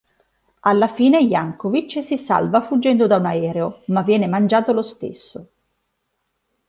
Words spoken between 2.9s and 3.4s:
da un